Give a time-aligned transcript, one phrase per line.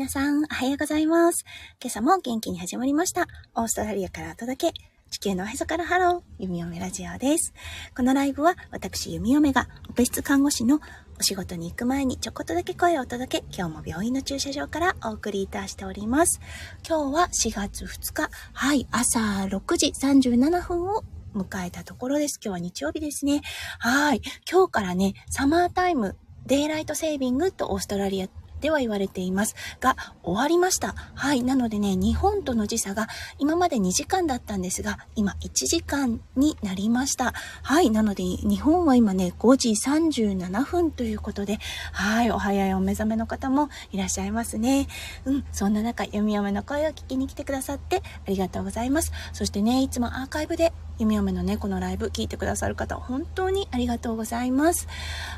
[0.00, 1.44] 皆さん、おはようございます。
[1.78, 3.26] 今朝も元気に始まりました。
[3.54, 4.80] オーストラリアからお届け。
[5.10, 7.52] 地球のおへそからハロー、弓嫁ラジオです。
[7.94, 10.80] このライブは私弓嫁がオペ室看護師の
[11.18, 16.40] お仕事に行く前にちょこっとだけ声をお届け、今日も病院の駐車場からお送りいたしております。
[16.88, 21.04] 今日は4月2日、はい、朝6時37分を
[21.34, 22.40] 迎えたところです。
[22.42, 23.42] 今日は日曜日ですね。
[23.78, 24.22] はい。
[24.50, 28.28] 今日からね、サマータイム、デイライトセービングとオーストラリア
[28.60, 30.94] では言われていますが、終わりました。
[31.14, 31.42] はい。
[31.42, 37.32] なのでね、日本との時差が今まで2時間だったんですが、今1時間になりました。
[37.62, 37.90] はい。
[37.90, 41.58] なので、日本は今ね、5時37分ということで、
[41.92, 42.30] はい。
[42.30, 44.88] お早いお目覚めの方もいらっしゃいますね。
[45.24, 45.44] うん。
[45.52, 49.12] そんな中、弓嫁の声を聞きに来てくださってありがとうございます。
[49.32, 54.86] そしてね、いつもアーカイブで弓嫁のね、のライブ聞いてくださる方、本当にありがとうございます。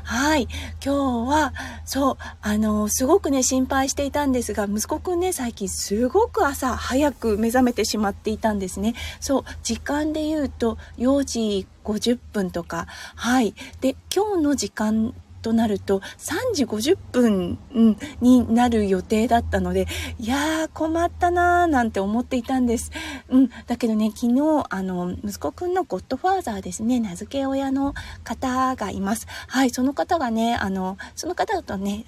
[0.03, 0.47] はい。
[0.83, 1.53] 今日は、
[1.85, 8.95] そう、あの、すごいごくね、心配していたんですが、息子くんね、最近すごく朝早く目覚めてしまっていたんですね。
[9.19, 13.53] そう、時間で言うと4時50分とか、はい。
[13.81, 17.59] で、今日の時間となると3時50分、
[18.21, 22.91] になる予定だったのでいやー困ったなーなんて思っていたんです、
[23.27, 29.27] うん、だけどね昨日あの息子くんのゴッドファーザーですね名付け親の方がいます。
[29.47, 29.69] はい。
[29.69, 32.05] その方がねあのその方とね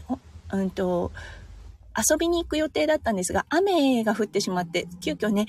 [0.51, 1.11] うんと
[1.97, 5.45] 遊びに行く予定だったんですが、雨が降ってしまって、急遽ね、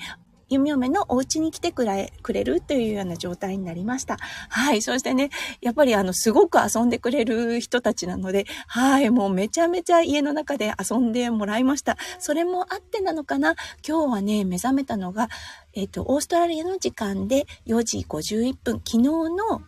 [0.49, 4.17] 弓嫁のお家に来てくれくれるというような状態になりました。
[4.49, 4.81] はい。
[4.81, 5.29] そしてね、
[5.61, 9.09] やっぱりあの、すごく遊んでくれる人たちなので、はい。
[9.09, 11.97] もうめちゃめちゃ家の中で遊んでもらいました。
[12.19, 13.55] それもあってなのかな？
[13.85, 15.27] 今日はね、目覚めたのが、
[15.73, 19.61] えっ、と、オーストラリアの時間で4時51分、昨日の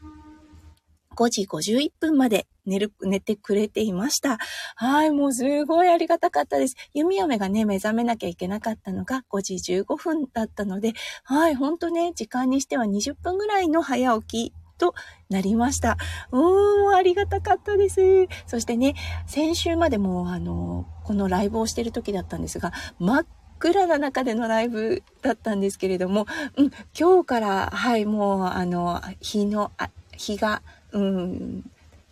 [1.19, 4.37] 5時51分まで寝る、寝てくれていました。
[4.75, 6.77] はい、もうすごいありがたかったです。
[6.93, 10.93] 弓嫁がね、目覚めなきゃいけなかったのが5時15分だったので、
[11.25, 14.95] はい、ほんとね、時間にしては20分ぐらいの早起きと
[15.29, 15.97] なりました。
[16.31, 17.99] うーん、ありがたかったです。
[18.47, 18.95] そしてね、
[19.27, 23.25] 先週までもあの、このライブをしてる時だったんですが、真っ
[23.59, 29.71] 暗な中でのライブだったんですけれども、うん、今日から、はい、もう、あの、日の、
[30.15, 30.61] 日が、
[30.91, 31.63] うん、今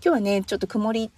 [0.02, 1.12] 日はね、ちょっと曇り、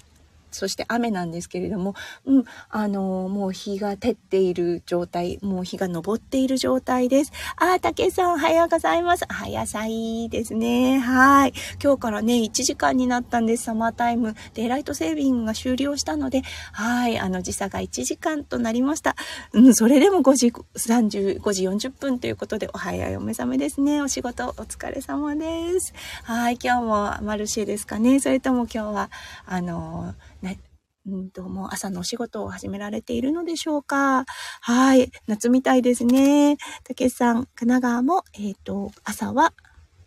[0.51, 1.95] そして雨なんですけれども、
[2.25, 7.31] うん、あのもう日が照っている状態、もう日が昇っている状態です。
[7.57, 9.25] あー、竹さん、おはようございます。
[9.27, 10.99] 早さいですね。
[10.99, 11.53] はい。
[11.81, 13.63] 今日からね、1時間になったんです。
[13.63, 14.35] サマータイム。
[14.53, 17.19] デイライトセービングが終了したので、はい。
[17.19, 19.15] あの、時差が1時間となりました。
[19.53, 24.01] うん、それでも5時30、5時40分ということで、お早いお目覚めですね。
[24.01, 25.93] お仕事、お疲れ様です。
[26.23, 26.57] はい。
[26.61, 28.19] 今日もマルシェですかね。
[28.19, 29.11] それとも今日は、
[29.45, 30.59] あの、ね、
[31.07, 34.25] うんと、もう朝のお仕事を始められているのでしょうか？
[34.61, 35.11] はい。
[35.27, 36.57] 夏みたいですね。
[36.83, 39.53] たけしさん、神奈川も、えっ、と、朝は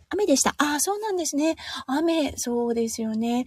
[0.09, 0.51] 雨でした。
[0.57, 1.55] ああ、そうなんですね。
[1.87, 3.45] 雨、そうですよね。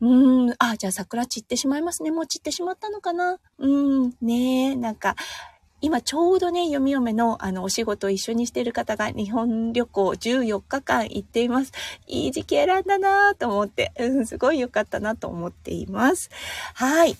[0.00, 0.54] うーん。
[0.58, 2.10] あ、じゃあ桜散ってしまいますね。
[2.10, 3.38] もう散ってしまったのかな？
[3.58, 3.68] う
[4.08, 4.14] ん。
[4.22, 5.16] ねえ、なんか、
[5.84, 11.72] 今ちょうどね、読み嫁のあのお仕事を一緒にしてる方が日本旅行14日間行っています。
[12.06, 16.30] いい時期選んだなと思って、うん、すごい良かったなと思っています。
[16.72, 17.18] はい。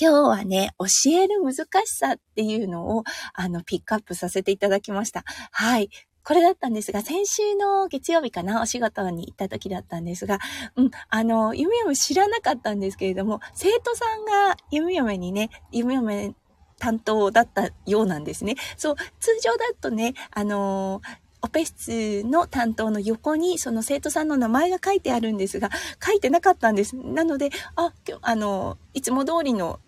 [0.00, 5.24] 今日はね、教える難しさっていうのを、あの、ピックアップさせていただきました。
[5.50, 5.90] はい。
[6.24, 10.38] これだったんですが、先週の月曜日かな、お仕事に行った時だったんですが、
[10.76, 16.34] うん、あの、弓嫁知らなかったんですけれども、生徒さんが弓嫁にね、弓嫁
[16.78, 18.56] 担当だったようなんですね。
[18.76, 21.00] そう、通常だとね、あの
[21.40, 25.70] オペ室の担当の横にその生徒さんの名前が書いてあるんですが、
[26.04, 26.96] 書いてなかったんです。
[26.96, 29.78] なので、あ、今日あの、いつも通りの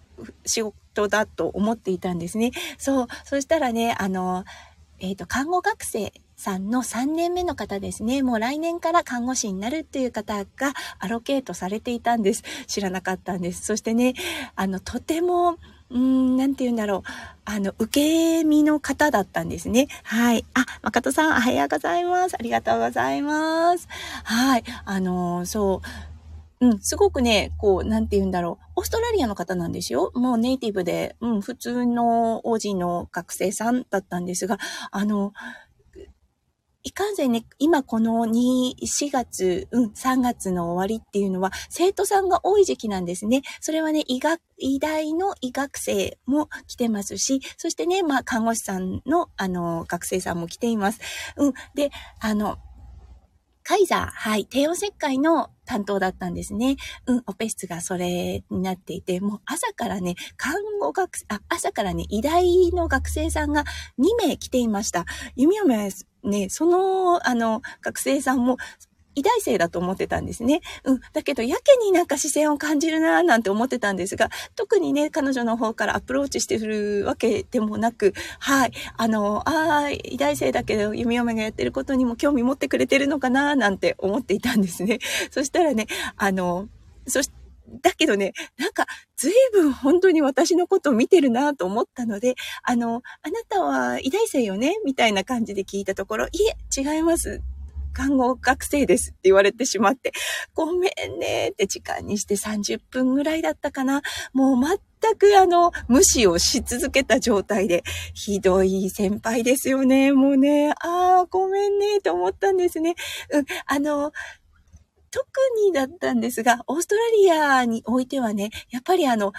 [0.47, 2.53] 仕事だと思っていたんですね。
[2.79, 4.45] そう、そしたらね、あの、
[5.01, 8.23] えっ、と、看護学生さんの3年目の方ですね。
[8.23, 12.45] もう来年から看護師になるっていう方がアロケートされていたんです。
[12.67, 13.65] 知らなかったんです。
[13.65, 14.15] そしてね、
[14.57, 15.59] あの、とても、
[15.91, 17.03] うーん、なんて言うんだろう。
[17.45, 19.89] あの、受け身の方だったんですね。
[20.05, 20.45] はい。
[20.55, 22.37] あ、誠さん、おはようございます。
[22.39, 23.89] ありがとうございます。
[24.25, 24.65] はい。
[24.85, 25.83] あの、そ
[26.63, 26.67] う。
[26.67, 28.81] うん、すごくね、こう、なんて言うんだろう。
[28.81, 30.13] オーストラリアの方なんですよ。
[30.15, 34.59] もうネイティブで、うん、普通の王子の学生さんだったんですが、
[34.91, 35.33] あの、
[36.83, 43.43] いかんせんね、今この2、4月、うん、3月の終わりっていうのは、生徒さんが多い時期なんですね。
[43.61, 51.01] それはね、医学、医大の医学生も来てますし、そしてね、まあ、看護師さんの、あの、学生さんも来ています。
[51.37, 51.53] うん。
[51.75, 52.59] で、あの、
[53.71, 56.75] カイザー、はい、帝王切開の担当だったんですね。
[57.07, 63.63] うん、オペ室がそれになっていて、もう朝からね、看護学、あ、朝からね、医大の学生さんが
[63.97, 65.05] 2名来ていました。
[65.37, 65.89] 弓嫁
[66.25, 68.57] ね、その、あの、学生さんも、
[69.15, 70.61] 医大生だと思ってたんですね。
[70.85, 71.01] うん。
[71.13, 78.73] だけど、やけになんか視線を感じるなぁなんて思ってたんですが、特にね、彼女の方からアプローチしてるわけでもなく、はい。
[78.97, 84.99] あの、ああ、医大生だけど、弓嫁がやってることにも興味持ってくれてるのかなぁなんて思っていたんですね。
[85.31, 85.87] そしたらね、
[86.17, 86.69] あの、
[87.07, 87.31] そし、
[87.83, 88.87] だけどね、なんか、
[89.17, 94.77] 随分本当に私のことを見てるなと思ったので、あの、あなたは医大生よね？
[94.85, 97.41] みたいな感じで聞いたところ、いえ、違います。
[97.93, 100.13] 看護学生ですって言われてしまって、
[100.55, 104.03] ごめんねって時間にして30分ぐらいだったかな。
[104.33, 104.57] もう
[105.03, 107.83] 全くあの、無視をし続けた状態で、
[108.15, 110.13] ひどい先輩ですよね。
[110.13, 112.95] もうね、ああ、ごめんねと思ったんですね。
[113.31, 114.13] うん、あの、
[115.11, 115.27] 特
[115.67, 119.33] にだったんですが、オーストラリアにおいてはね、やっぱりあの、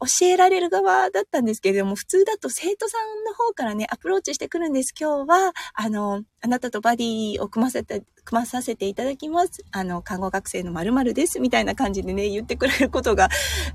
[0.00, 4.94] 教えられる側だったんですけれども、普通だと生徒さんの方からね、アプローチしてくるんです。
[4.98, 9.64] 今日は、あの、あなたとバディを組ませて、組まさせていただきます。
[9.72, 11.38] あの、看護学生の〇〇です。
[11.38, 13.28] みたいな感じでね、言ってくれることが、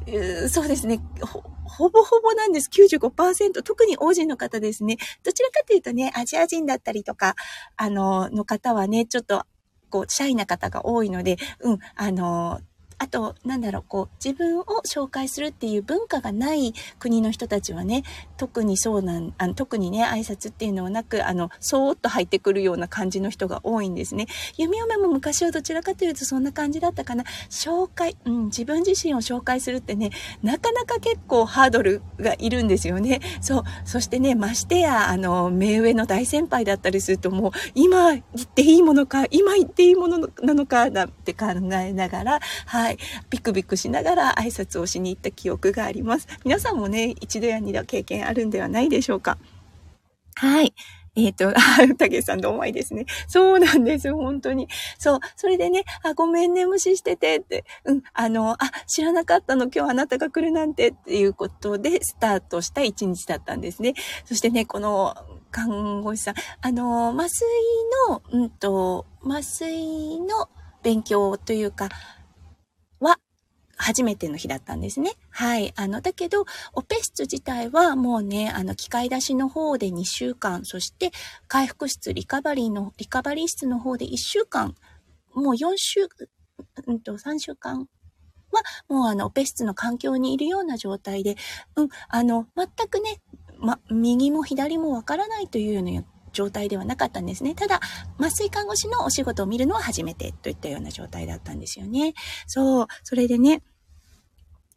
[0.07, 2.69] うそうですねほ、ほぼほぼなんです。
[2.71, 3.61] 95%。
[3.61, 4.97] 特に王子の方ですね。
[5.23, 7.35] どちらかというとね、アジア人だったりとか、
[7.77, 9.45] あの、の方はね、ちょっと、
[9.91, 12.61] こう、シャイな方が多いので、うん、あの、
[12.97, 18.03] あと、なんだろう、こう、自分を紹介するっていう文化がない国の人たちはね、
[18.37, 24.27] 特にそうなん、あの特にね、挨拶っていうのはなく、あの、そーっと入ってくるような感じの人が多いんですね。
[24.57, 27.25] 弓嫁も昔はどちらかというとそんな感じだったかな。
[27.49, 33.19] 紹介、うん、自分自身を紹介するってね、なかなか結構ハードルがいるんですよね。
[33.41, 33.63] そう。
[33.83, 42.84] そしてね、ましてや、あの、目上の大先輩だったりするともう、今言っていいものか、今言っていいものなのか、なって考えながら、はい。
[42.85, 42.99] はい、
[43.31, 46.27] ビクビクしながら挨拶をしに行った記憶があります。
[46.43, 49.39] 皆さんもね、一度や二度経験あるんではないでしょうか？
[50.35, 50.75] はい。
[51.15, 51.53] えっ、ー、と、あ、
[51.97, 53.07] たけさんどうもいいですね。
[53.27, 54.67] そうなんです本当に。
[54.99, 55.19] そう。
[55.35, 57.65] それでね、あ、ごめんね、無視しててって。
[57.85, 58.03] うん。
[58.13, 63.95] あの、あ、知らなかったの、今日あなたが来るなんてっていうことでスタートした一日だったんですね。
[64.25, 65.15] そしてね、この、
[65.49, 67.47] 看護師さん、あの、麻酔
[68.09, 70.49] の、うんと、麻酔の
[70.83, 71.89] 勉強というか、
[73.77, 75.13] 初めての日だったんですね。
[75.29, 75.73] はい。
[75.75, 81.11] あの、だけど、オペ室自体はもうね、あの、機械出しの方で2週間、そして
[81.47, 84.75] 回復室、リカバリーの、リカバリー室の方で1週間、
[85.33, 86.07] もう4週、
[86.87, 87.87] うんと、3週間
[88.51, 91.35] は、もうあの、オペ室の環境にいるような状態で、
[91.75, 93.21] うん、あの、全くね、
[93.57, 96.03] ま、右も左もわからないというような
[96.35, 97.55] 状態ではなかったんですね。
[97.55, 97.79] ただ、
[98.19, 102.13] 麻酔看護師のお仕事を見るのは初めてといったような状態だったんですよね。
[102.45, 102.87] そう。
[103.03, 103.63] それでね、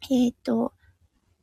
[0.09, 0.73] えっ、ー、と、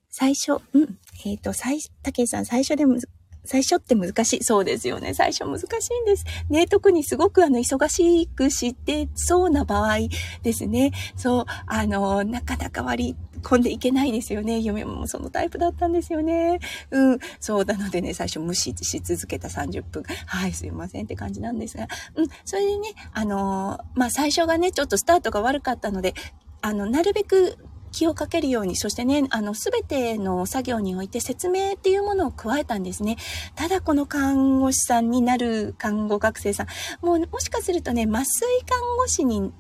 [0.08, 2.98] 最初、うん、えっ、ー、と、最、たけさん、最初でむ
[3.46, 4.44] 最初って難しい。
[4.44, 5.14] そうですよね。
[5.14, 6.24] 最初難しいんです。
[6.50, 9.98] ね、特にすごくあの、忙しくしてそうな場合
[10.42, 10.92] ですね。
[11.16, 14.60] そう、あの、なかなか割込んでいけないですよね。
[14.60, 16.58] 嫁もそのタイプだったんですよね。
[16.90, 17.18] うん。
[17.38, 20.02] そう、なのでね、最初無視し続けた30分。
[20.26, 21.86] はい、すいませんって感じなんですが。
[22.16, 26.14] うん、それでね、あのまあ、最初がね、ちょっとスタートが悪かったので、
[26.60, 27.56] あの、なるべく
[27.92, 33.16] 気をかけるように、そしてね、あの、すべての作業において説明っていうものを加えたんですね。
[33.54, 36.66] ただこの看護師さんになる看護学生さん、
[37.00, 39.52] もうもしかするとね、麻酔看護師に、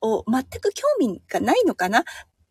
[0.00, 2.04] を全く興味がないのかな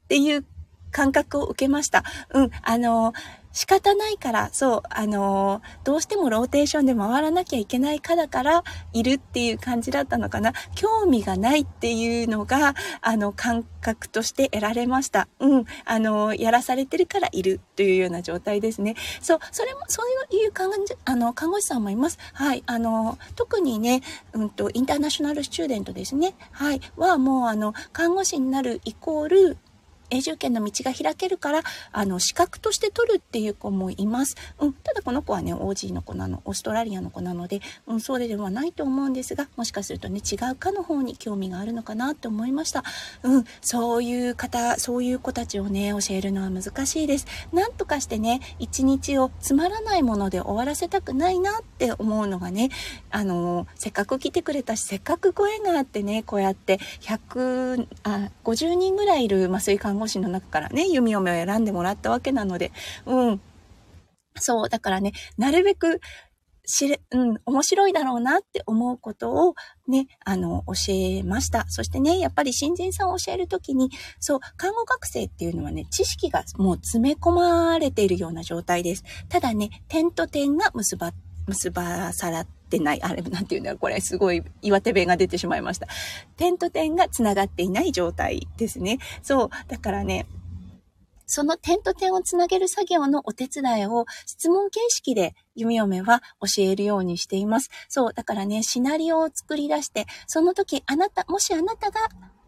[0.07, 0.45] っていう
[0.91, 2.03] 感覚を受けました。
[2.33, 3.13] うん、あの、
[3.57, 10.53] 仕方ないから、そう、あの、どうしてもローテーションで回らなきゃいけないかだからいるっていう感じだったのかな。
[10.75, 15.27] 興味がないっていうのが、あの、感覚として得られました。
[15.39, 18.95] うん、あの、やらされてるからいるというような状態ですね。
[19.21, 20.69] そう、それも、そういう看
[21.05, 22.19] あの看護師さんもいます。
[22.33, 26.35] はい、あの、特にね、うんと、インターナショナルスチューデントですね。
[26.51, 29.57] はい、はもう、あの、看護師になるイコール、
[30.09, 34.35] 永住権の道が開けるから、あの、資格として取るっていう子もいます。
[34.59, 34.73] うん。
[34.73, 42.83] ただこの子はね、OG の子なの、オーストラリアの子なので、うん、そうではないと思うんですが、もしかするとね、違う科の方に興味があるのかなって思いました。
[43.23, 43.45] うん。
[43.61, 47.27] そういう方、そういう子たちをね、教えるのは難しいです。
[47.51, 52.69] なんとかしてね、一日をつまらないもので終わらせたくないなって思うのがね、
[53.09, 62.71] あの、せっかく来てくれたし、せっかく声があってね、こうやって100、あ、50人ぐらいいる麻酔看看護師の中からね、弓嫁を選んでもらったわけなので、
[63.07, 63.41] うん。
[64.35, 65.99] そう、だからね、なるべく、
[66.69, 69.55] 知れ、うん、面白いだろうなって思うことを
[69.87, 71.65] ね、あの、教えました。
[71.69, 73.89] そしてね、やっぱり新人さんを教えるときに、
[74.19, 79.05] そう、看護学生っていうのはね、知識がもう詰め込まれているような状態です。
[79.29, 81.13] ただね、点と点が結ば、
[81.47, 83.01] 結ばさらってない。
[83.01, 83.79] あれ、なんていうんだろう。
[83.79, 85.87] これ、すごい岩手弁が出てしまいました。
[86.35, 88.99] 点と点が繋がっていない状態ですね。
[89.23, 89.49] そう。
[89.67, 90.25] だからね、
[91.25, 97.69] その点と点をつなげる作業のお手伝いを質問形式で弓嫁は教えるようにしています。
[97.89, 101.99] そう、だからね、シナリオを作り出して、その時あなた、もしあなたが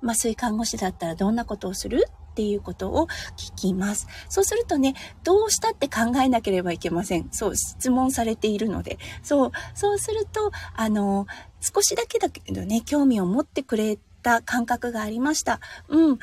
[0.02, 2.06] 麻酔看護師だったらどんなことをする？
[2.40, 4.08] っていうことを聞きます。
[4.30, 7.28] そうするとね、どうしたって考えなければいけません。
[7.32, 8.98] そう、質問されているので。
[9.24, 11.28] そう、そうすると、あの、
[11.60, 15.60] 少しだけだけどね、興味を持ってくれた感覚がありました。
[15.90, 16.20] うん。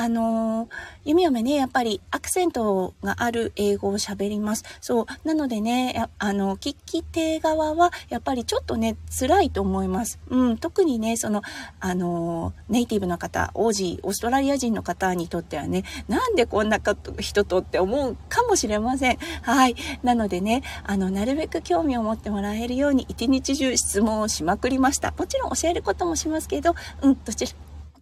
[0.00, 0.68] あのー、
[1.06, 4.62] 弓嫁ね、やっぱりアクセントがある英語を喋ります。
[4.80, 5.06] そう。
[5.24, 10.20] なのでね、あの、聞き手側は、やっぱりちょっとね、辛いと思います。
[10.28, 10.58] うん。
[10.58, 11.42] 特にね、その、
[11.80, 16.78] あのー、ネイティブの方、王子、オーストラリア人の方にとってはね、なんでこんな
[17.18, 19.18] 人とって思うかもしれません。
[19.42, 19.74] はい。
[20.04, 25.12] なのでね、あの、なるべく興味を持ってもらえるように、一日中質問をしまくりました。
[25.18, 27.52] もちろん教えることもしますけど、うん、どちら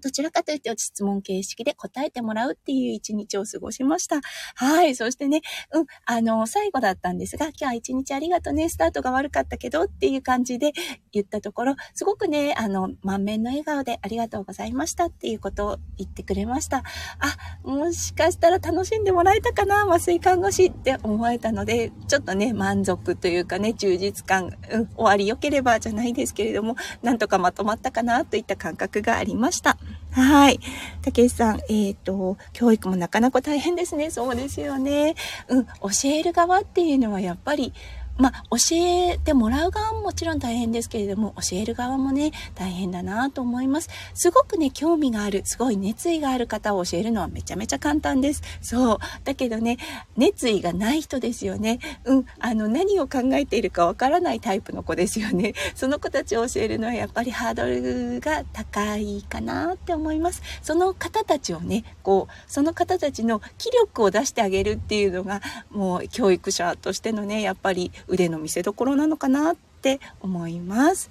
[0.07, 4.21] どちらかというと質問形式で答えてもらうっていう一日を過ごしました。
[4.55, 4.95] はい。
[4.95, 10.75] そしてね、うん、あの、最後だったんですが、今日は一日ありがとうね、スタートが悪かったけどっていう感じで
[11.11, 16.85] 言ったところ、すごくね、あの、満面の笑顔でありがとうございましたっていうことを言ってくれました。
[17.19, 29.77] あ、もしかしたら楽しんでもらえたかな、麻酔看護師って思えたので、ちょっとね、満足というかね、充実感、うん、終わり良ければじゃないですけれども、なんとかまとまったかなといった感覚がありました。
[30.12, 30.61] はい。
[31.03, 34.11] たけしさん、えっ、ー、と、教育もなかなか大変ですね。
[34.11, 35.15] そうですよね。
[35.49, 35.71] うん、教
[36.05, 37.75] える側っていうのはやっぱり、
[38.19, 43.91] まあ、教えてもらう側ももちろん大変ですけれども、教える側もね、大変だなと思います。
[44.15, 48.43] すごくね、興味がある、すごい熱意がある方を教えるのはめちゃめちゃ簡単です。
[48.63, 48.99] そう。
[49.25, 49.77] だけどね、
[50.17, 51.79] 熱意がない人ですよね。
[52.05, 55.53] うん、あの、何を考えているかわからないタイプの子ですよね。
[55.75, 60.43] その子たちを教えるのはやっぱりハードルが高いかなって思います。
[60.63, 71.11] その方たちをね、こう、その方たちの気力を出してあげるっていうのが、もう教育者としてのね、やっぱり腕の見せ所なのかなって思います。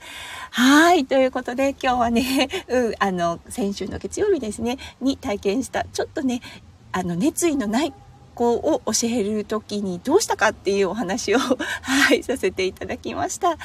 [0.51, 1.05] はい。
[1.05, 6.41] ということで、今日はね、 うん、あの、先週の月曜日ですね、に体験した、ちょっとね、
[6.91, 7.93] あの、熱意のない
[8.35, 11.39] 子を教える時にどうしたかっていうお話を、
[11.81, 13.57] はい、させていただきました。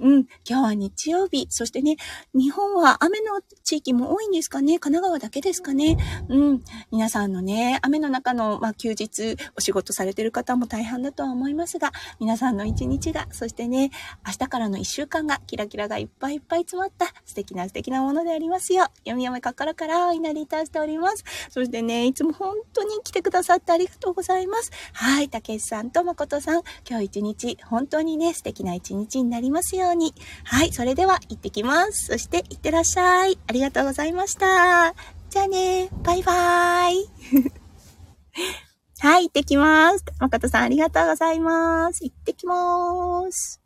[0.00, 1.46] うん、今日は日曜日。
[1.50, 1.96] そしてね、
[2.34, 5.96] 日本は雨の地域も多いんですかね神奈川だけですかね
[6.28, 13.90] うん、皆さんのね、雨の中の、まあ、休日、お仕事されてる方も大半だとは思いますが、皆さんの一日が、そしてね、
[14.26, 18.84] 明日からの一週間が、キラキラがいっぱいいっぱい詰まった素敵な素敵なものでありますよ。
[18.98, 21.24] 読み読め心からお祈りいたしております。
[21.50, 24.70] そしてね、いつも本当に来てくださってありがとうございます。
[24.92, 30.14] はい、たけしさんと誠さん、今日一日、本当にね、素敵な一日になりますよように。
[30.44, 32.06] はい、それでは行ってきます。
[32.06, 33.38] そして行ってらっしゃい。
[33.46, 34.94] ありがとうございました。
[35.30, 37.08] じゃあね、バイバーイ。
[39.00, 40.04] はい、行ってきます。
[40.18, 42.04] 誠さんありがとうございます。
[42.04, 43.63] 行ってきます。